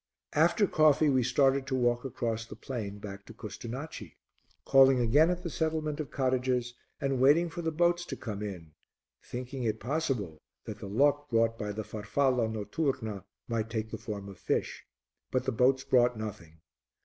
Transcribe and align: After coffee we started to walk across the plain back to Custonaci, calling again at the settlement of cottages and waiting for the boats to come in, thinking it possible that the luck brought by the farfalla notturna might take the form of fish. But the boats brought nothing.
After 0.33 0.65
coffee 0.65 1.09
we 1.09 1.21
started 1.21 1.67
to 1.67 1.75
walk 1.75 2.05
across 2.05 2.43
the 2.47 2.55
plain 2.55 2.97
back 2.97 3.23
to 3.27 3.35
Custonaci, 3.35 4.15
calling 4.65 4.99
again 4.99 5.29
at 5.29 5.43
the 5.43 5.49
settlement 5.51 5.99
of 5.99 6.09
cottages 6.09 6.73
and 6.99 7.19
waiting 7.21 7.51
for 7.51 7.61
the 7.61 7.71
boats 7.71 8.03
to 8.05 8.15
come 8.15 8.41
in, 8.41 8.71
thinking 9.21 9.61
it 9.61 9.79
possible 9.79 10.39
that 10.65 10.79
the 10.79 10.89
luck 10.89 11.29
brought 11.29 11.55
by 11.59 11.71
the 11.71 11.83
farfalla 11.83 12.47
notturna 12.47 13.25
might 13.47 13.69
take 13.69 13.91
the 13.91 13.99
form 13.99 14.27
of 14.27 14.39
fish. 14.39 14.83
But 15.29 15.43
the 15.45 15.51
boats 15.51 15.83
brought 15.83 16.17
nothing. 16.17 16.61